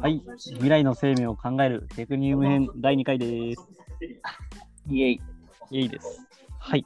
[0.00, 3.62] はい、未来の生命を考えるテクニウム編第2回です。
[4.88, 5.20] イエイ。
[5.70, 6.20] イエイです。
[6.58, 6.84] はい。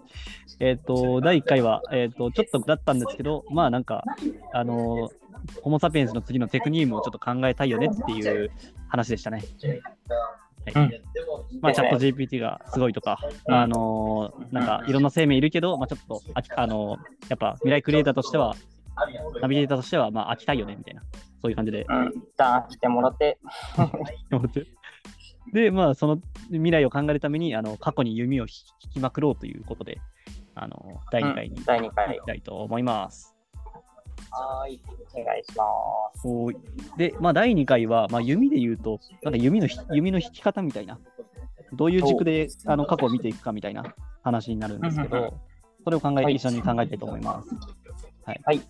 [0.61, 4.05] えっ、と、第1回は、えっ、と、ちょっとだったんですけど、まあなんか、
[4.53, 5.11] あの
[5.63, 8.51] ホモ・サピエンスの次のテクニウムをちょっと考えたいよねっていう
[8.89, 9.45] 話でしたね。
[10.75, 10.91] はいうん
[11.61, 16.97] まあ、チャット GPT がすごいとか、あのなんかいろんな生命いるけど、まあ、ちょっとあき、あの
[17.29, 18.57] やっぱ未来クリエイターとしては、
[19.41, 21.03] ナビゲーターとしては、まあ、飽きたいよねみたいな、
[21.41, 22.09] そういう感じでうん。
[22.09, 23.39] 一旦来てもらって。
[25.53, 30.01] で、まあ、その未来を考えるために、あの過去に弓を引きまくろうということで、
[30.55, 32.27] あの第2回にうん第2行回き。
[32.27, 33.37] たいと思います。
[34.31, 34.83] はーい。
[35.15, 35.65] お願いしま
[36.15, 36.27] す。
[36.27, 36.51] お
[36.97, 40.99] で、まあ、第2回は、まあ、弓で言うと、なんか弓のひ弓の引き方みたいな、
[41.73, 45.35] どういう軸であの過去を見ていくかみたいな話になるんですけど、
[45.85, 47.49] それを考え、はい一緒に考えたいと思います。
[48.25, 48.41] はい。
[48.45, 48.61] はい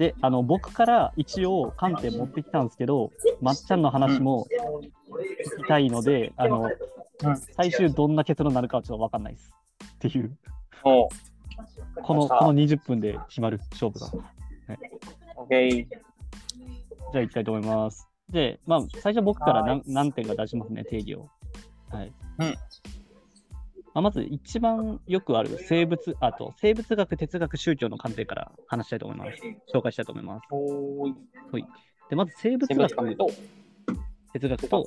[0.00, 3.12] で、あの僕から一応観点持ってきたんですけど、
[3.42, 4.46] まっちゃんの話も
[5.58, 9.52] 聞きたいので、あのうん最終どんな結論になるかはちょっと分かんないです。
[9.96, 10.34] っていう。
[10.82, 11.10] こ
[12.14, 14.06] のこの20分で決まる勝負が。
[15.36, 15.86] オッケー。
[15.86, 18.08] じゃあ行きたいと思います。
[18.30, 21.28] で、まあ、最初僕から何何点か出しますね、定義を。
[21.90, 22.12] はい。
[22.38, 22.54] うん
[24.00, 29.42] まあ、まず一番よくある生物、あと生物学、哲学、宗教の観点から話したいと思います。
[29.74, 30.46] 紹介したいと思います。
[30.50, 31.08] おー
[31.58, 31.64] い。
[32.08, 33.30] で、まず生物学、学と？
[34.32, 34.86] 哲学と？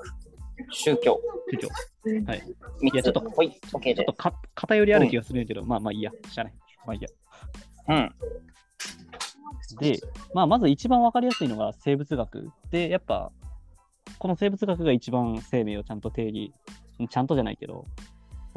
[0.72, 1.20] 宗教。
[1.52, 1.68] 宗教。
[2.26, 2.44] はい。
[2.82, 3.28] いやちょっとちょ
[4.02, 4.14] っと。
[4.14, 6.54] か偏りある気がするんやけど、まあまあいいや、しゃあない。
[6.88, 7.10] まあいいや。
[7.90, 8.16] うん。
[9.80, 10.00] で、
[10.34, 13.32] まあ、まず一番わかりやすいのが生物学で、やっぱ、
[14.18, 16.52] この生物学が一番生命をちゃんと定義、
[17.10, 17.86] ちゃんとじゃないけど、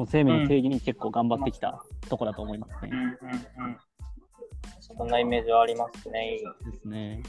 [0.05, 2.91] 生命の定義に結構頑張ってきたとこだと思いますね。
[2.91, 3.77] うんうんうん。
[4.79, 6.39] そんなイメージはありますね。
[6.65, 7.23] ですね。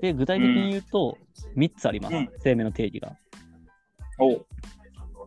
[0.00, 1.18] で、具体的に言うと、
[1.56, 3.16] 3つあります、うん生命の定義が。
[4.18, 4.46] おう。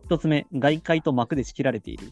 [0.08, 2.10] 1つ目、外界と膜で仕切られている。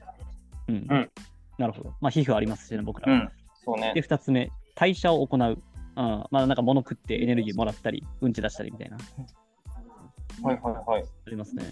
[0.68, 0.74] うん。
[0.74, 1.10] うん
[1.58, 1.94] なるほど。
[2.02, 3.10] まあ、皮膚ありますしね、僕ら。
[3.10, 3.30] うん。
[3.64, 4.02] そうねで、。
[4.02, 5.40] 2つ目、代謝を行う。
[5.40, 8.98] うん、まあ、なんか物食ってエネルギーもらったり、うんち出したりみたいな。
[10.42, 11.04] はいはいはい。
[11.26, 11.64] ありますね。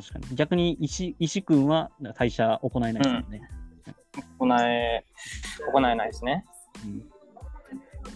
[0.00, 0.36] 確かに。
[0.36, 3.40] 逆に石、石君は代謝行えないですもんね。
[4.38, 5.04] 行え、
[5.72, 6.44] 行えないですね。
[6.84, 7.18] うん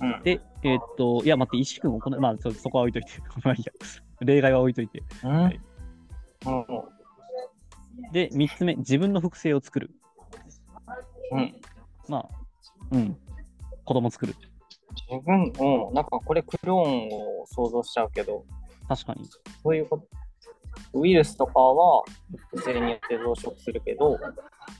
[0.00, 0.22] うん。
[0.22, 3.10] で、えーっと、いや、待って、石君行え、まあそ、そこは置いといて。
[3.44, 3.72] まあいいや。
[4.20, 5.02] 例外は置いといて。
[5.24, 5.30] うん。
[5.30, 5.60] はい
[6.46, 8.12] うん。
[8.12, 9.90] で、3つ目、自分の複製を作る。
[11.32, 11.60] うん。
[12.08, 12.28] まあ、
[12.92, 13.16] うん。
[13.84, 14.34] 子供作る。
[15.10, 15.94] 自分、うん。
[15.94, 17.08] なんかこれクローン
[17.40, 18.44] を想像しちゃうけど、
[18.88, 19.28] 確かに。
[19.62, 20.21] そういうこと。
[20.94, 22.02] ウイルスとかは
[22.50, 24.18] 複製によって増殖するけど、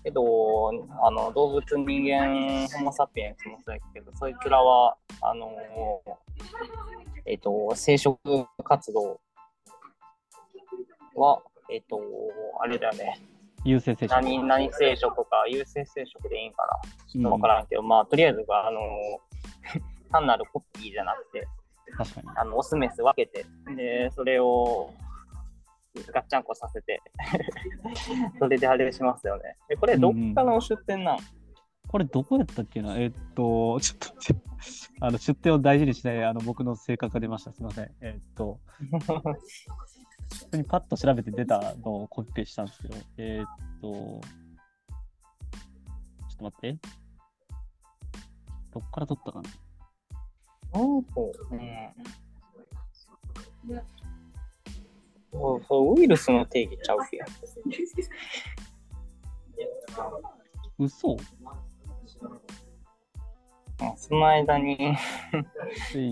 [0.03, 0.70] けど、
[1.03, 5.50] あの動物、人間、ホモ・サピエンスもそうやけど、そいつらは、あの
[7.25, 8.16] えっ、と、生殖
[8.64, 9.20] 活動
[11.14, 12.00] は、えっ、と、
[12.60, 13.19] あれだよね、
[13.64, 14.08] 優先生殖。
[14.08, 18.81] 何何生殖か、有性生殖でいいんかな、ちょっとわうんからんけど、まあ、とりあえずが、あの
[20.10, 21.47] 単なるコピーじゃなくて、
[21.97, 22.28] 確かに。
[22.36, 24.91] あのオスメス分けて、で、それを
[26.12, 27.00] ガッチャンコさせて、
[28.38, 29.56] それであれしますよね。
[29.69, 31.19] え、これどっかの出店なん、
[31.88, 32.97] これどこやったっけな？
[32.97, 34.42] えーっと、ちょっと待って、
[35.00, 37.52] あの出典を大事にしないあの僕の性格が出ました。
[37.52, 37.94] すみません。
[38.00, 38.88] えーっと、普
[40.50, 43.48] 通にパッと調べて出たのをコピペしたんですけど、えーっ
[43.82, 44.22] と、ちょっ
[46.38, 46.78] と待って。
[48.72, 49.50] どっから取ったかな？
[50.81, 51.10] なんか
[51.50, 51.58] うん
[55.32, 57.25] そうそうウイルスの定義ちゃうけや。
[60.78, 61.12] 嘘？
[61.12, 61.19] うん
[63.97, 64.97] その間に、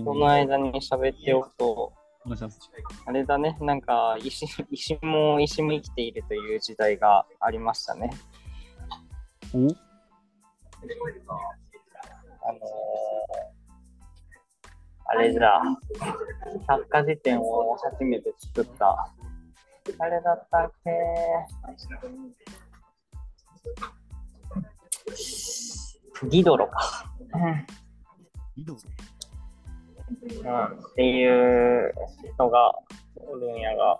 [0.03, 1.93] その間に喋っておくと。
[3.05, 8.09] あれだね、なんか石石も石も生きているという時代がありましたね。
[9.53, 9.57] お？
[12.43, 13.10] あのー
[15.13, 15.59] あれじゃ、
[16.67, 19.11] 百科事典を初めて作った。
[19.99, 20.91] あれだったっけ？
[26.29, 27.05] ギドロか。
[28.55, 31.27] 井戸うん、ってい
[31.87, 31.93] う
[32.33, 32.73] 人が
[33.15, 33.99] おるんやが。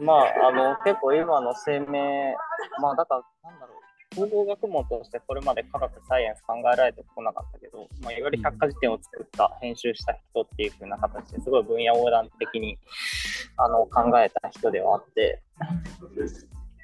[0.00, 2.34] まあ、あの、結構今の生命、
[2.80, 3.76] まあ、だから、なんだろう、
[4.14, 12.76] 総合学問としてこれまで科学、サイエンス考えられてこなかったけど、まあ、いわゆる百科事典を作った、編集した人っていう風な形ですごい分野横断的に
[13.56, 15.42] あの考えた人ではあって、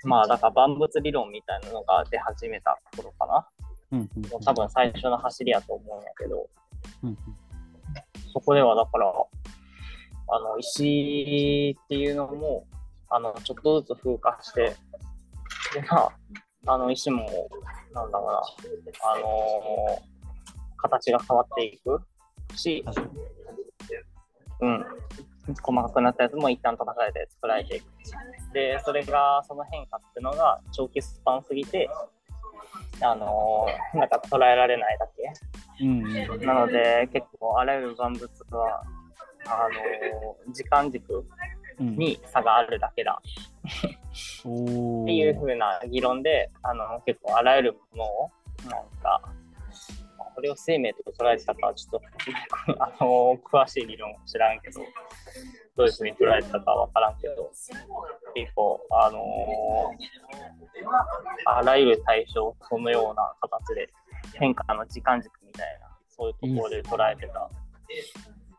[0.05, 3.49] まあ、だから万物理論みたいなのが出始めた頃かな。
[3.93, 6.49] うんうんもう多分最初の走りやと思うんやけど、
[7.05, 7.17] うんうん
[8.33, 12.67] そこではだから、あの、石っていうのも、
[13.09, 14.77] あの、ちょっとずつ風化して、
[15.73, 16.13] で、まあ、
[16.67, 17.27] あの、石も、
[17.93, 18.43] なんだろうな、
[19.13, 20.17] あのー
[20.79, 22.01] 形が変わっていく
[22.55, 22.85] し。
[24.61, 24.85] うん。
[25.63, 27.85] 細かくなったやつも一旦叩かれて作られていく。
[28.53, 31.89] で、それが、その変化っていうのが長期スパンすぎて、
[33.01, 35.85] あのーなんか捉えられないだけ。
[35.85, 36.47] うんうん。
[36.47, 38.83] なので、結構あらゆる万物は、
[39.47, 41.27] あのー時間軸うん、
[41.79, 43.21] に差があるだけだ。
[44.45, 48.31] おっていうー風な議論で、あの結構あらゆるものを、
[48.65, 48.71] なん
[49.03, 49.21] か、
[50.19, 54.81] まあこれを生命と捉えてたかはちょっと、あの詳しい理論は知らんけど、
[55.77, 57.51] どういう風に捉えてたかはわからんけど、
[58.35, 59.93] 結構、あの
[61.45, 63.91] あらゆる対象、そのような形で
[64.35, 67.51] 変化の時間軸みたいな、そういうところで捉えてた。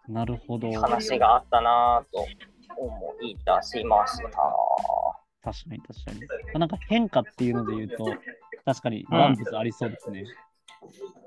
[0.07, 0.71] なるほど。
[0.73, 2.25] 話があったなぁと
[2.77, 4.27] 思い出しました。
[5.43, 6.11] 確かに確か
[6.53, 6.59] に。
[6.59, 8.13] なんか変化っていうので言うと、
[8.65, 10.25] 確かに万物ありそうですね。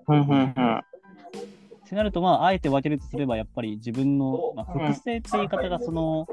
[0.07, 0.77] ふんふんふん。
[0.77, 0.83] っ
[1.89, 6.27] てなると、まあ、あえて分けるとすれば、やっぱり自分の、まあ、複製って言い方が、その、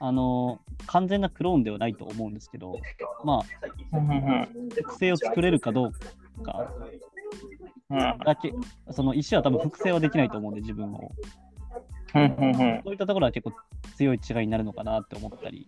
[0.00, 2.78] あの、完全なクローンではないと思うんですけど、
[3.24, 3.96] まあ、
[4.74, 6.70] 複製を作れるかどうか
[7.90, 8.52] うんだけ、
[8.90, 11.12] その石は多分複製はできないと思うんで、自分を。
[12.14, 12.20] そ
[12.90, 13.56] ういったところは結構
[13.96, 15.66] 強い違いになるのかなって思ったり。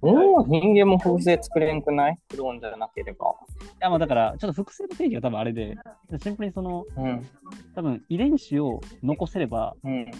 [0.00, 2.18] おお、人間も風船作れんくない？
[2.30, 3.34] クローンじゃなければ。
[3.60, 5.76] いや、まあだから、ちょっと複製の定義が多分あれで、
[6.22, 7.28] シンプルにその、うん。
[7.74, 10.10] 多分遺伝子を残せれば、うん。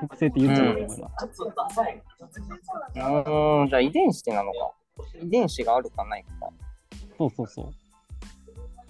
[0.00, 1.42] 複製って言っちゃうと思います。
[2.94, 4.72] うーん、じゃあ遺伝子なのか。
[5.22, 6.48] 遺伝子があるかないか。
[7.18, 7.70] そうそうそう。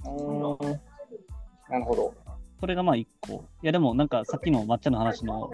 [0.04, 0.80] うーん。
[1.70, 2.14] なるほど。
[2.64, 3.44] それがまあ一個。
[3.62, 5.50] いやでもなんかさっきの抹茶の話の、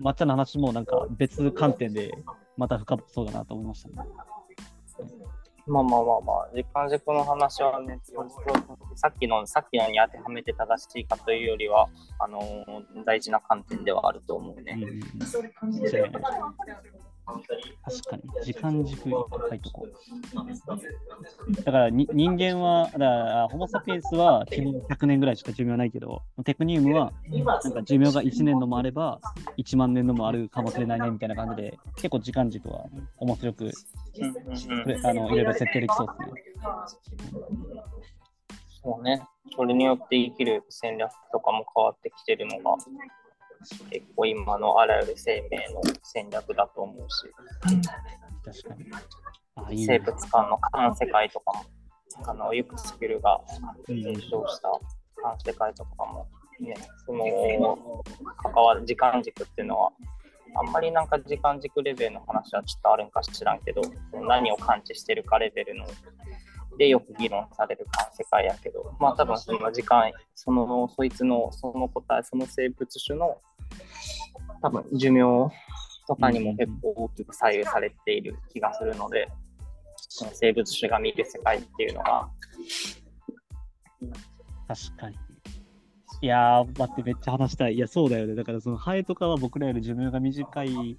[0.00, 2.10] 抹茶の話もなんか別観点で
[2.56, 3.96] また深そうだなと思いましたね。
[5.66, 8.00] まあまあまあまあ、時間軸の話はね、
[8.96, 14.78] さっきの、さっきのに当てはめて正しいかというよりは、あのー大事な観点ではあると思うね。
[14.80, 15.00] うん
[17.26, 19.16] 確かに、時間軸いっ
[19.48, 21.52] ぱいとこう。
[21.62, 27.12] だからに人間は、だからホモ・サピエンスは基本100年ぐらいしか寿命はないけど、テクニウムは
[27.64, 29.20] なんか寿命が1年のもあれば、
[29.58, 32.84] 1万年のもあるかもしれないねみたいな感じで、結構時間軸は
[33.18, 36.42] 面白く、うんうんうんあのいろいろ設定できそうですね。
[38.82, 39.26] そうね。
[39.54, 42.76] それによって生きる戦略とかも変わってきてるのが、
[43.90, 47.32] 結構今のあらゆる生命の戦略だと思うし。
[49.86, 51.64] 生物間の環世界とかも、
[52.26, 53.40] あの、ユクスキルが
[53.88, 54.02] うん。
[54.02, 54.68] 提唱した
[55.22, 56.26] 環世界とかも、
[56.60, 56.74] ね、
[57.04, 58.04] その、
[58.36, 59.92] 関わる時間軸っていうのは、
[60.54, 63.82] あんまりなんか時間軸レベルの話はちょっとあるんか知らんけど、
[64.12, 65.86] 何を感知してるかレベルの
[66.78, 73.38] でよく議論される環世界やけど、まあ多分その時間、そのそいつのその個体、その生物種の
[74.62, 75.52] 多分寿命
[76.06, 79.28] とかにも結構大きく左右されている気がするので、
[79.96, 82.28] その生物種が見る世界っていうのが、
[84.68, 85.16] 確かに。
[86.22, 87.74] いやー、待って、めっちゃ話したい。
[87.74, 88.34] いや、そうだよね。
[88.34, 90.98] だから、そのハエとかは僕らより寿命が短い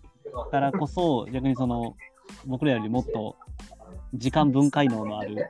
[0.51, 1.95] からこそ、逆にその、
[2.45, 3.35] 僕らよりもっと
[4.13, 5.47] 時間分解能のある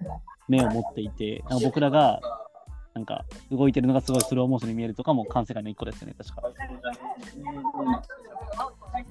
[0.48, 2.22] 目を持っていて、僕らが、
[2.98, 6.42] なんか、動いてるのがすごいスローモーションに見えるとかも、環世界の一個ですよね、確か。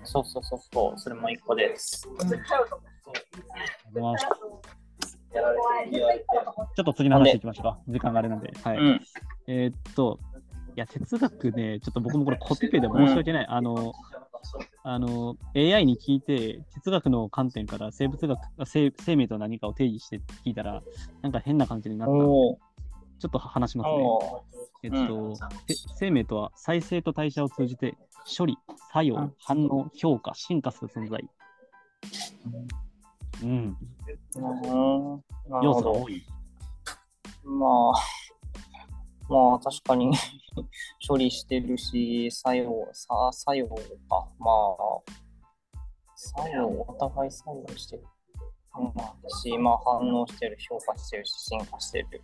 [0.03, 2.09] そうそうそうそう、それも一個です。
[3.95, 7.79] まあちょっと次の話いきましょうか。
[7.87, 8.53] 時間があれなんで。
[8.65, 8.79] はい。
[8.79, 9.01] うん。
[9.47, 10.19] えーっと、
[10.75, 13.47] いや、哲学ね、ちょっと僕もこれコピペで申し訳ない。
[13.49, 13.93] あの、
[14.83, 20.83] あの、AI に聞いて、哲学の観点から生物学、あ生生命とは何かを定義して聞いたら、
[21.23, 22.15] なんか変な感じになった
[23.19, 24.03] ちょっと話しますね。
[24.03, 24.45] お
[24.83, 25.43] えっと、せ
[25.97, 27.97] 生命とは再生と代謝を通じて
[28.39, 28.59] 処理、
[28.93, 31.25] 作用うん、反応、評価、進化する存在。
[33.43, 33.77] うん、
[35.63, 36.09] 要素が多。
[36.09, 36.25] い。
[37.45, 40.13] まあ、まあ確かに
[41.07, 44.29] 処理してるし、作用、さ作用か。
[44.39, 45.03] まあ、
[46.17, 48.05] 作用、お互い作用してる。
[48.79, 52.23] うん、し、まあ反応してる、評価してるし、進化してる。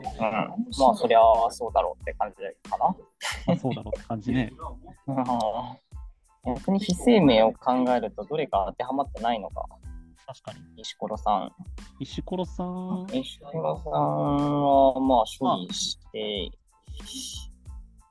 [0.00, 2.36] うん、まあそりゃそうだろうって感じ
[2.70, 2.86] かな。
[3.54, 4.52] あそうだろうって感じね。
[5.06, 5.16] うん
[6.46, 9.66] 逆に非生命を考えるとどれか当てはまってないのか、
[10.26, 10.80] 確かに。
[10.80, 11.52] 石ころさん。
[11.98, 16.50] 石ころさん、石ころさんはまあ処理して、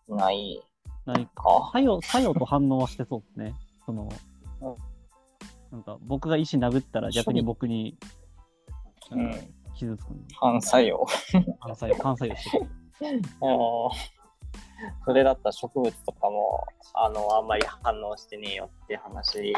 [0.07, 0.61] ない
[1.05, 1.69] 何かか。
[1.73, 3.53] 作用、作用と反応はしてそうですね。
[3.85, 4.09] その
[4.61, 4.75] うん、
[5.71, 7.97] なんか僕が石殴ったら逆に僕に、
[9.11, 9.31] うん
[9.79, 11.05] 傷つくんで、反作用。
[11.59, 12.69] 反作用、反作用してくる。
[13.41, 13.91] あの
[15.05, 19.53] それだったら植物とかもあのあんまり反応してねえよって話に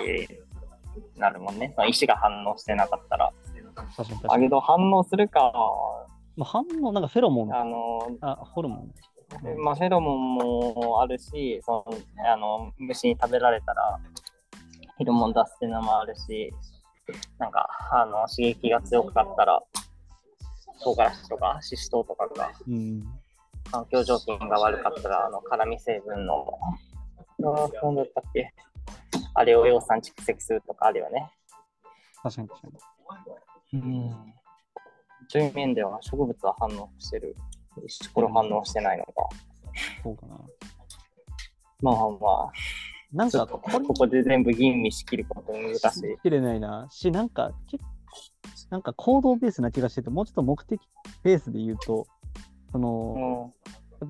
[1.15, 1.73] なるもんね。
[1.77, 3.31] まあ、石が反応してなかったら。
[3.73, 4.21] 確かに確かに。
[4.21, 5.51] だけど反応するか、
[6.35, 8.93] まあ、反応、なんかフェロモン、あのあ、ホルモン。
[9.63, 13.97] まあ、フェロモンもあるしそのあの虫に食べられたら
[14.97, 16.53] フェロモン出すっていうのもあるし
[17.39, 19.61] なんかあの刺激が強かったら
[20.83, 23.03] 唐辛子とかシシトウとかがうん。
[23.71, 26.45] 環境条件が悪かったらあの辛味成分の
[27.43, 28.53] あ何だったっけ？
[29.33, 31.31] あれを養酸蓄積するとかあるよね。
[32.21, 32.67] 確かに確か
[33.73, 33.79] に。
[33.81, 34.33] うん。
[35.27, 37.35] そういう面では植物は反応してる。
[37.87, 39.11] 石ころ反応してないのか。
[40.03, 40.35] そうかな。
[41.81, 42.17] まあま
[42.49, 42.51] あ、
[43.13, 46.17] なんか、これここで全部吟味しきること難しい。
[46.21, 46.87] きれないな。
[46.91, 47.83] し、なんか、結
[48.71, 50.81] なんか行動ベースな気がしてて、もうちょっと目的
[51.23, 52.07] ベースで言うと、
[52.71, 53.51] その、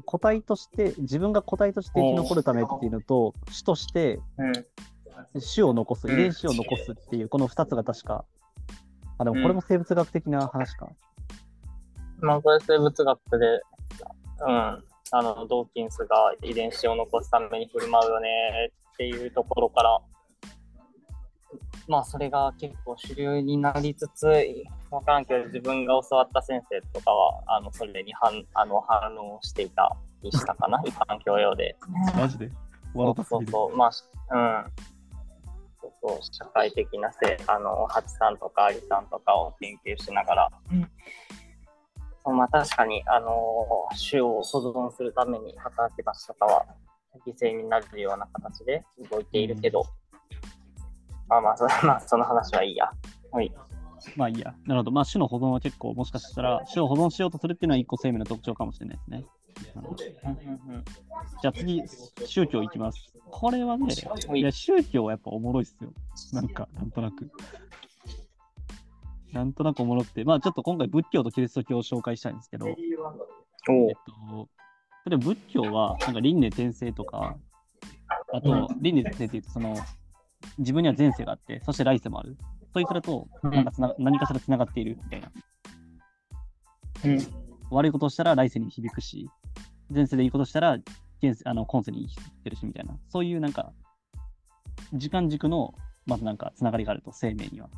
[0.05, 4.47] 個体として、自分が個体として生き残るためっていうのと、種としてうん。
[4.49, 4.63] うん。
[5.41, 8.23] 種を残す、うん遺伝子を残すっていう、この2つが確か、
[9.17, 10.89] あ、でもこれも生物学的な話か。
[12.19, 13.61] まあ、これ生物学で、
[14.41, 14.83] うん。
[15.13, 19.99] あの、ドーキンスが遺伝子を残すために振る舞うよねっていうところから、
[21.91, 24.25] まあ、それが結構主流になりつつ、
[24.89, 29.93] わからんけど、自分が教わった先生とかは、あの、それに反あの反応していた
[30.23, 31.75] りしたかな、 一般教養で。
[32.15, 32.49] マジで？
[32.95, 33.91] そうそうそう、まあ、
[34.33, 34.71] うん。
[35.81, 36.19] そうそう。
[36.31, 40.49] 社会的なせあの、ハチさんとかアリさんとかを研究しながら、
[42.23, 43.35] そうまあ確かに、あの
[44.09, 46.65] 種を保存するために働き蜂とかは
[47.27, 49.83] 犠牲になるような形で動いているけど、
[51.31, 52.91] まあまあそ、まあ、その話はいいや。
[53.31, 53.49] はい。
[54.17, 54.53] まあいいや。
[54.65, 54.91] なるほど。
[54.91, 59.25] まあ種の保存は結構もしかしたら種を保存しようとするっていうのは一個生命の特徴かもしれないですね。
[61.41, 61.83] じゃあ次、
[62.25, 63.13] 宗教いきます。
[63.29, 65.93] これはね、はいいや宗教はやっぱおもろいっすよ。
[66.33, 67.31] なんか、なんとなく。
[69.31, 72.75] なんとなくおもろくて、まあちょっと今回仏教とキリスト教を紹介したいんですけど、えっ
[73.65, 74.49] と、
[75.05, 77.37] 例えば仏教はなんか輪廻転生とか、
[78.33, 78.49] あと
[78.81, 79.77] 輪廻転生って言うとその
[80.57, 82.37] 自分には前世があって、そして来世もある。
[82.73, 85.31] そういうそれとなんかつな何かしらつながっているみたいな。
[87.05, 87.19] うん。
[87.69, 89.29] 悪いことをしたら来世に響くし、
[89.89, 90.73] 前世でいいことしたら
[91.21, 93.73] 現世あの今世に生きてるしみたいな、そういうなんか、
[94.93, 95.73] 時間軸の
[96.05, 97.69] まずなんかつながりがあると、生命には。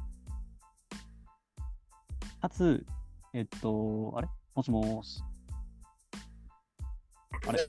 [2.41, 2.85] かつ、
[3.33, 4.27] えっと、あれ？
[4.55, 5.23] もしもーし？
[7.47, 7.59] あれ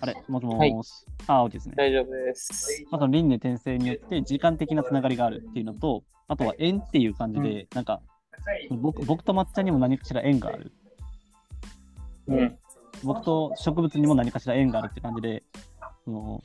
[0.00, 1.06] あれもしもーし。
[1.26, 1.74] あ、OK ですね。
[1.76, 2.84] 大丈夫です。
[2.90, 8.00] まず輪廻転生によって時間的なつながりがあるっていうのと、あとは縁っていう感じで、なんか
[8.70, 10.72] 僕僕と抹茶にも何かしら縁がある。
[12.28, 12.58] うん。
[13.04, 15.42] 僕と植物にも何かしら縁があるって感じで、
[16.04, 16.42] その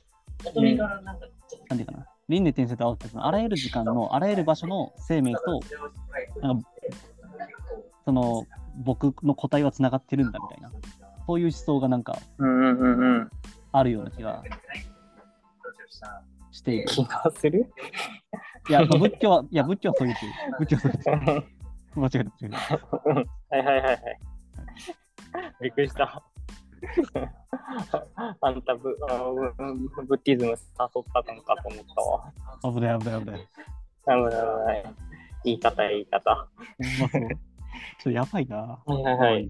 [0.56, 1.18] うんなん
[1.70, 5.60] ていうかな、輪廻転生と合わせてあらゆる時間のあらゆる場所の生命と、
[6.42, 6.70] なんか
[8.06, 8.46] その
[8.78, 10.72] 僕の個体はつながってるんだみたいな、
[11.26, 13.30] そういう思想がなんかうんうんうんうん。
[13.72, 14.44] あるような気が
[16.52, 16.86] している。
[16.88, 17.72] 気がする？
[18.70, 20.16] いや、まあ仏教は、いや、仏教はそういう
[20.60, 21.44] 仏教はそういう
[21.96, 22.58] 間違えた、間違えた。
[23.56, 24.00] はいはいはいはい。
[25.62, 26.24] びっくりした。
[28.42, 28.96] あんたブブ
[30.06, 32.32] ブッディズム誘ったのかと思ったわ。
[32.74, 33.40] 危ない危ない危ない。
[33.40, 34.96] 危ない危ない。
[35.46, 36.48] 言い方言い方。
[36.82, 37.10] ちょっ
[38.04, 38.58] とやばいな。
[38.58, 39.50] はいはいはい。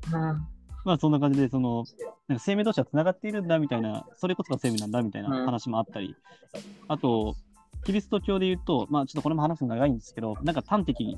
[0.86, 1.86] まあそんな感じで、その、
[2.28, 6.16] なんか生命同士はつながっているんだみたいな、それこそが生命なんだみたいなうん話もあったり、
[6.88, 7.36] あと、
[7.86, 11.18] キリスト教で言うと、まあちょっとこれも話すの長いんですけど、なんか端的に、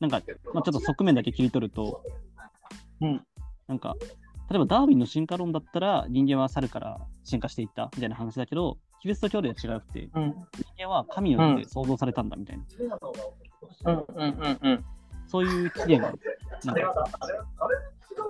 [0.00, 0.20] なんか、
[0.52, 2.02] まあ、ちょっと側面だけ切り取ると、
[3.00, 3.22] うん。
[3.66, 3.96] なんか、
[4.50, 10.34] 例えばダーウィンの進化論だったら人間は猿から進化していったみたいな話だけど、キリスト教では違くて、うん。
[10.76, 12.64] 人間は神によって創造されたんだみたいな、
[13.84, 14.84] うんうんうんうん。
[15.26, 16.18] そういう起源が、
[16.64, 16.94] なんか、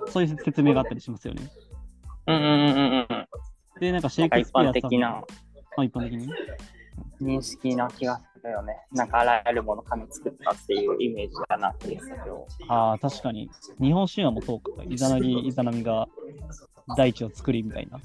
[0.07, 1.43] そういう説明があったりしますよね。
[2.27, 3.27] うんうんうんうんうん。
[3.79, 5.23] で、なんかシェイクスピアさん的な
[5.77, 6.33] まあ一般的にね。
[7.21, 8.75] 認識な気がするよね。
[8.91, 12.01] なんかあらゆるもの神作ったっていうイメージだなっていう。
[12.67, 13.49] ああ、確かに。
[13.79, 14.83] 日本神話もそうか。
[14.83, 16.07] イザナギ、イザナミが
[16.95, 17.99] 大地を作りみたいな。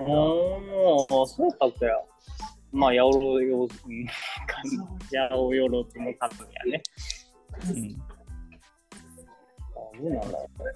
[0.00, 2.06] おー、そうだったよ。
[2.72, 3.68] まあ、八百万、うん八
[5.12, 6.14] 百万の神や
[6.66, 6.82] ね。
[7.68, 8.02] うん。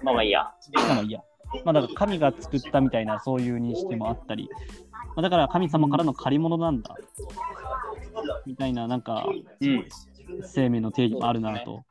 [0.03, 0.43] まあまあいいや。
[0.73, 1.21] まあまあいいや。
[1.63, 4.49] まあ、だから神が作ったみたいなそういう認識もあったり、
[4.91, 6.95] まあ、だから神様からの借り物なんだ
[8.45, 9.25] みたいななんか
[9.61, 9.87] うん。
[10.43, 11.85] 生命の定義もあるなと、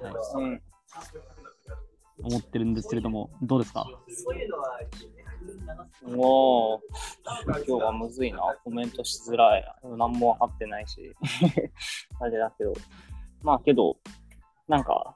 [0.00, 0.62] はい、うん。
[2.24, 3.86] 思ってるんですけれども、どうですか？
[6.02, 8.40] もう、今日はむずいな。
[8.64, 9.74] コメントしづらい。
[9.84, 11.14] 何も分かってないし。
[12.18, 12.72] あれだけど。
[13.42, 13.96] まあけど、
[14.66, 15.14] なんか、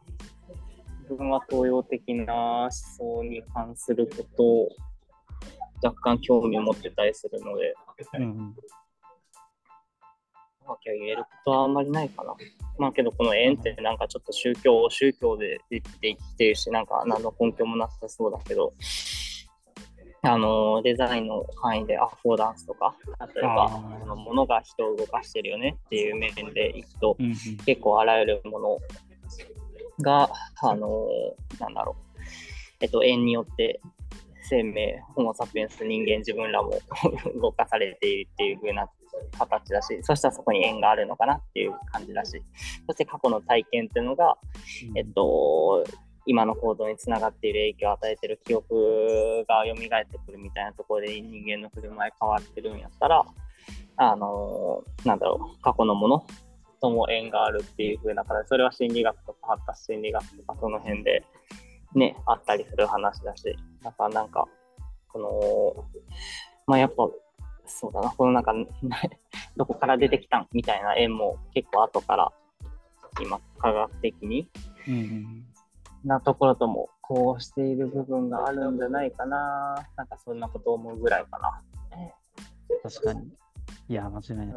[1.11, 4.69] 自分は東洋的な思想に関することを
[5.83, 7.75] 若干興味を持ってたりするので、
[8.15, 8.37] うんうん。
[10.65, 12.33] まあ、今日言えることはあんまりないかな。
[12.79, 18.73] まあけど、この縁ってなんかちょっと宗教、宗教ででできてるし、なんか何の根拠もなさそうだけど、
[20.23, 22.95] あの、デザインの範囲でアフォーダンスとか、
[23.35, 23.69] 例えば、
[24.07, 27.35] のものが人を動かしてるよねっていう面でいくと、うんうん。
[27.67, 28.79] 結構あらゆるもの
[30.03, 30.31] が、
[30.63, 31.09] あの
[31.59, 32.21] なんだろう、
[32.81, 33.81] えっと、縁によって
[34.43, 36.73] 生命、ホモ・サピエンス、人間、自分らも
[37.41, 38.89] 動かされているっていう風な
[39.39, 42.43] 形だし、そしたらそこに縁があるのかなっていう感じだし、
[42.87, 44.37] そして過去の体験っていうのが、
[44.97, 45.85] えっと、
[46.27, 49.77] 今の行動につながっている影響を与えている記憶が蘇っ
[50.07, 53.25] てくるみたいなところで人間の振る舞い変わってるんやったら、
[53.97, 56.27] あのなんだろう、過去のもの
[56.81, 61.25] とも縁があるっていう風な形、それは心理学とか発達心理学とかその辺で
[61.95, 64.47] ね、あったりする話だし、だからなんか、
[65.09, 65.85] この、
[66.67, 67.09] まあやっぱ、
[67.67, 68.55] そうだな、このなんか、
[69.57, 72.33] どこから出てきたんみたいな縁も結構後から、
[73.21, 74.49] 今、科学的に
[74.89, 75.47] うんうん
[76.05, 79.87] なところともこうしている部分があるんじゃないかな。
[79.97, 81.63] なんかそんなことを思うぐらいかな。
[82.83, 83.31] 確かに。
[83.89, 84.47] いや、間違いない。
[84.47, 84.55] うん。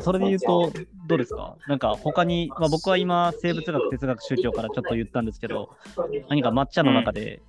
[0.00, 0.72] それで言うと、
[1.06, 1.56] どうですか？
[1.68, 5.70] なんか他に、まあ、僕は今、生物学、哲学、宗教からちょっと言ったんですけど、
[6.28, 7.42] 何か抹茶の中で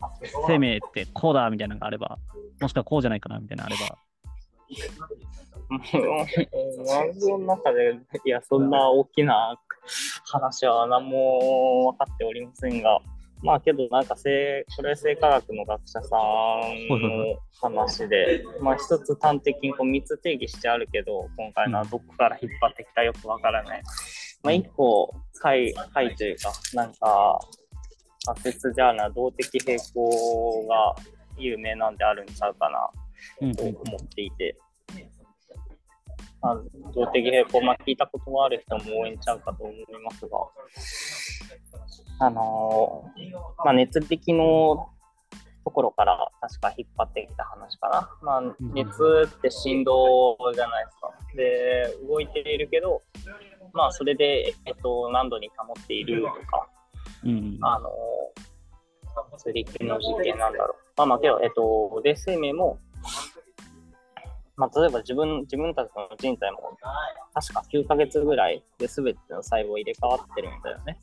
[0.47, 2.17] 生命ってこうだみたいなのがあれば、
[2.59, 3.97] もしくはこうじゃないかなみたいなのがあれば、
[6.85, 8.69] 謎の中で、いや、そん。
[8.69, 9.57] な大きな
[10.25, 12.81] 話は何も分かっておりません。
[12.81, 12.99] が、
[13.45, 23.83] まあけどなんか生、これ生化学の学者さんの話で、まあ一つ端的にこう3つ定義してあるけど、今回のはどこから引っ張ってきたよくわからない。
[24.43, 27.39] まあ一個、解、解というか、なんか、
[28.25, 30.95] 仮説じゃあな、動的平衡が
[31.37, 32.89] 有名なんであるんちゃうかな。
[33.53, 34.57] と思っていて、
[36.41, 36.55] まあ、
[36.93, 40.37] 動的平衡、まあ、聞いたことがある人も多いんちゃうかと思いますが、
[42.19, 44.89] あのーまあ、熱力の
[45.65, 48.09] ところから確か引っ張ってきた話かな。
[48.21, 48.93] まあ、熱
[49.27, 51.11] って振動じゃないですか。
[51.35, 53.01] で、動いているけど、
[53.73, 56.69] まあ、それで、えっと、何度に保っているとか、
[57.23, 60.85] うんうんあのー、釣りの実験なんだろう。
[60.97, 62.79] まあまあけど、えっと、冷生命も、
[64.55, 66.77] まあ例えば自分、自分たちの人体も、
[67.33, 70.99] 確か9ヶ月ぐらいで全ての細胞入れ替わってるんだよね。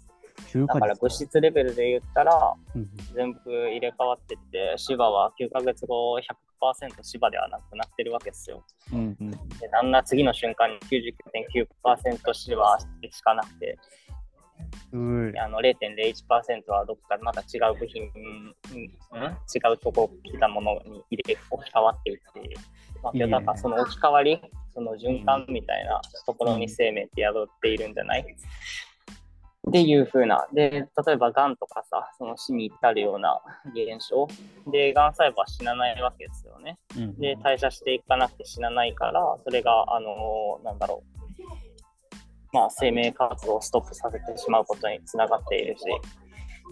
[0.49, 6.23] 9ヶ月だから物質レベルで言ったら、うん全部入れ替わってて、芝は9ヶ月後100%
[7.03, 8.65] 芝ではなくなってるわけですよ。
[8.93, 9.31] うんうん。
[9.31, 12.79] で、なんなら次の瞬間に99.9%芝
[13.11, 13.79] しかなくて、
[14.93, 15.39] うい。
[15.39, 22.57] あの0.01%はどこかまた違う部品、うん、違うとこ来たものに入れ置き換わっていくっていう。
[23.03, 24.41] まあ、だからその置き換わり、
[24.75, 28.25] その循環みたいなところに生命って宿っているんじゃない、
[29.69, 30.47] っていう風な。
[30.53, 30.71] で、
[31.07, 34.27] 例えば癌とかさ、その死に至るような現象。
[34.71, 36.79] で、癌細胞は死なないわけですよね。
[36.97, 41.13] うんで、代謝していかなくて死なないから、それが、あのなんだろう。
[42.53, 45.85] まあ、生命活動をストップさせてしまうことにつながっているし、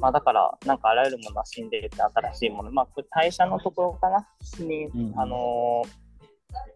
[0.00, 4.26] まあ、だから、なんかあらゆるものは死んでいるって新しいもの、まあ、これ代謝のところかな、
[4.58, 5.82] に、うんあの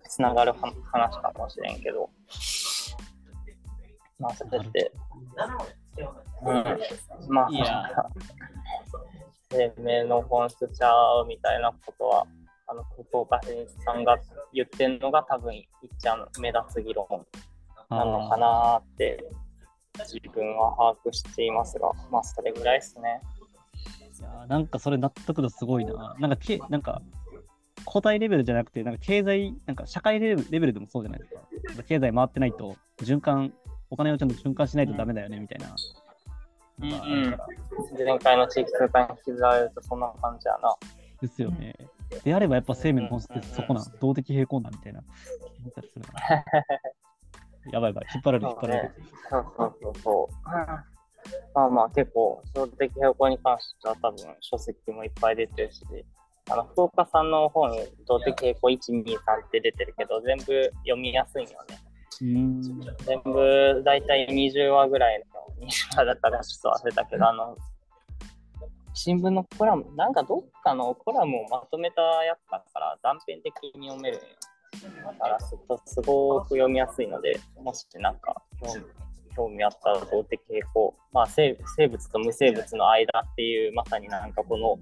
[0.08, 2.08] つながるは話かもしれんけど、
[4.18, 4.92] まあ、それって、
[5.98, 7.84] うん、まあ、いや
[9.50, 10.90] 生命の本質ちゃ
[11.22, 12.26] うみたいなことは、
[12.66, 14.18] あの、福岡新さんが
[14.52, 15.66] 言ってるのが多分、いっ
[15.98, 17.06] ちゃん目立つ議論
[17.88, 19.24] なのかなって、
[19.98, 23.20] 自分は把握していますが、まあ、それぐらいですね。
[24.18, 26.16] いやなんかそれ納得度すごいな。
[26.18, 27.02] なんかけ、なんか、
[27.84, 31.34] 個体レベルじゃなくて、なんか経済、なんか社会レベルでもそうじゃないです
[31.76, 31.82] か。
[31.84, 33.52] 経済回ってないと、循環、
[33.90, 35.74] お金をちゃんと循環しないとダメだよね、みたいな。
[36.78, 37.38] なん
[37.96, 40.74] 前回の地域通貨に引きずられるとそんな感じやな。
[41.20, 41.74] ですよね。
[42.24, 45.02] であればやっぱ生命の本質ってそこなん、動的平衡なんみたいな。
[47.72, 48.94] やばいやばい、引っ張られる、引っ張られる。
[49.30, 50.34] そうそうそうそう。
[51.54, 55.82] まあまあ結構、動的平衡に関しては多分書籍もいっぱい出てるし、
[56.50, 57.70] あの福岡さんの本、
[58.06, 61.78] 動的平衡1、2、3って出てるけど、全部読みやすいんよね。
[62.18, 65.22] 全部大体20話ぐらい
[65.60, 67.56] の20話だったらちょっと忘れたけど、あの、
[68.92, 74.26] 新聞のコラム、なんかどっかのコラムをまとめたやつだから断片的に読めるんよ。
[75.04, 78.42] だからすすごく読みやすいので、もしなんか
[79.36, 84.78] 興味あったら動的平衡、まあ生生物と無生物の間っていう、まさになんかこの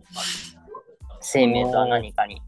[1.21, 2.40] 生命とは何かに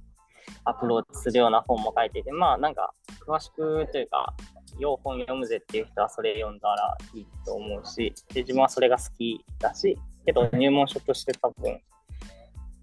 [0.65, 2.93] アプローチするような本も書いていて、まあなんか
[3.27, 4.35] 詳しくというか、
[4.79, 11.81] よう本読むぜっていう人はそれ読んだらいいと思うし、で自分はそれが好きだし、けど入門書として多分、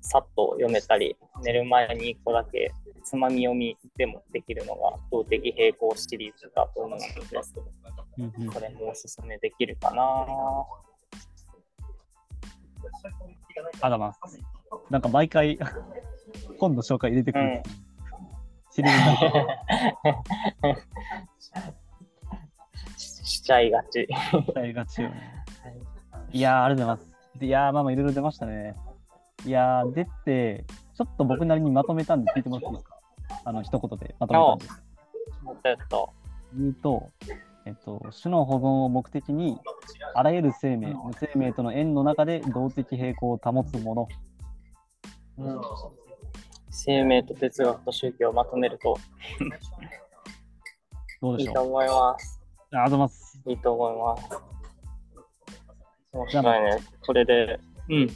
[0.02, 2.72] さっと読めたり、寝る前に1個だけ
[3.04, 7.08] つまみ読みでもできるのが動的平衡シリーズだと思うので、
[8.18, 10.04] うんうんこれもおすすめできるかな。
[13.80, 14.20] あらます。
[14.90, 15.58] なんか毎回、
[16.60, 17.92] 本の紹介入れてくるんですね。
[18.72, 18.92] シリー
[20.76, 21.72] ズ
[23.24, 24.08] ししちゃいがち。
[24.46, 25.44] と大がちよね。
[26.32, 27.46] いやー、ありがとうございます。
[27.46, 28.76] いやー、まあまあいろいろ出ましたね。
[29.46, 32.98] いやー、出て、ちょっと僕なりにまとめたんで聞いてもらっていいですか？
[33.46, 34.84] あの、一言でまとめたんです。
[35.66, 36.14] えっと、
[36.56, 37.10] 言うと、
[37.66, 39.60] えっと、種の保存を目的に、
[40.14, 44.08] あらゆる生命、無生命との縁の中で動的平衡を保つもの。
[46.70, 48.96] 生命と哲学と宗教をまとめると
[51.22, 51.52] どうでしょう？
[51.52, 52.41] いいと思います。
[52.74, 53.42] ありがとうございます。
[53.46, 54.30] いいと思います。
[56.14, 56.78] 面白いね。
[57.06, 57.96] これで、うん。
[58.04, 58.08] い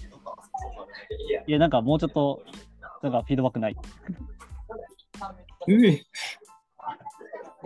[1.48, 2.42] や、なんかもうちょっと、
[3.02, 3.76] なんかフィードバックない。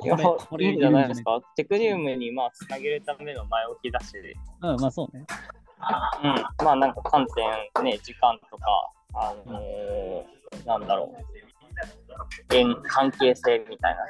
[0.01, 1.41] いやこれこれいいんじゃないですか？
[1.57, 4.13] テクニウムにまあつなげるための前置きだし、
[4.61, 5.25] うん、まあそうね。
[6.23, 7.27] うん、まあなんか観
[7.75, 8.63] 点、ね、時間とか、
[9.13, 14.05] あのーなんだろう、縁関係性みたいな、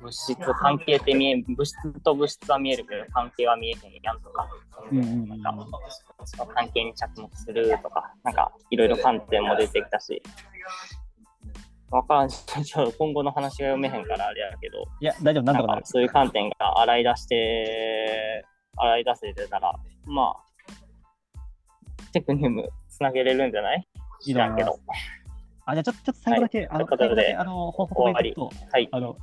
[0.00, 4.48] 物質、関係って見え物質と物質は見えるけど、関係は見えへんやんとか、
[4.92, 5.54] なんか
[6.24, 10.22] その関係に着目するとか、なんかいろいろ観点も出てきたし、
[11.90, 15.86] わからん、 ちょっと今後の話が読めへんからあれやけど、いや、大丈夫、なんとかなる。
[15.86, 18.44] そういう観点が洗い出して、
[18.76, 19.72] 洗い出せてたら、
[20.04, 23.86] まあ、テクニウムつなげれるんじゃない？
[24.20, 24.78] 知らんけど。
[25.66, 28.88] あ、じゃあちょっと、ちょっと最後だけ、あの、最後だけ、あの、報告を言うと、はい。
[28.92, 29.16] あの、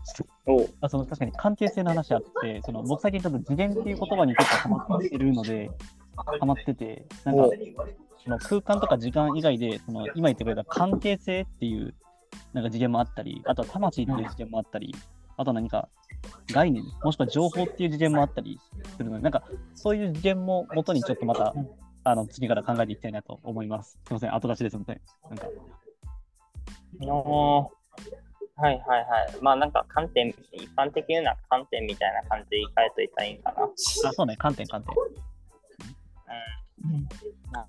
[0.81, 5.71] あその確かに関係性の話あって、その僕最近ちょっと次元っていう言葉に結構ハマってるので、
[6.39, 7.49] ハマってて、なんか
[8.23, 11.95] その空間とか時間以外で、その今言ってくれた関係性っていう
[12.53, 14.93] なんか次元もあったり、あとは魂っていう次元もあったり、
[15.37, 15.87] あとは何か
[16.51, 18.59] 概念、もしくは情報っていう次元もあったり
[18.97, 19.43] するので、なんか
[19.75, 21.53] そういう次元も元にちょっとまた、
[22.05, 23.91] あの次から考えていきたいなと思います。
[23.91, 25.01] すみません、後出しですみません。
[25.29, 25.47] なんか
[26.99, 27.71] の
[28.55, 29.41] はいはいはい。
[29.41, 33.63] まあなんか観点、一般的な観点みたいな感じで言い換えといたらいいんかな。
[33.63, 33.67] あ、
[34.13, 34.95] そうね、観点、観点。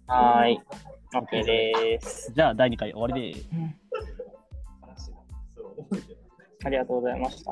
[0.06, 0.60] はーい。
[1.14, 2.32] OK です。
[2.32, 3.48] じゃあ、第2回終わりです。
[6.64, 7.50] ありがとうございました。